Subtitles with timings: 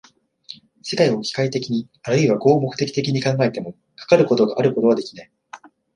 [0.81, 5.31] 世界を機械的にあるいは合目的的に考えても、かかることがあることはできない。